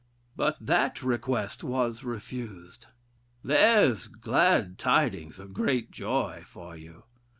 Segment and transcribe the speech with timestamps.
[0.35, 2.87] But that request was refused.
[3.43, 7.03] There's 'glad tidings of great joy' for you!